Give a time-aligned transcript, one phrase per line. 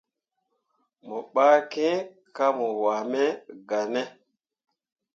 [1.05, 1.95] Mo ɓah kiŋ
[2.35, 3.33] ko mo waaneml
[3.67, 4.01] gah ne.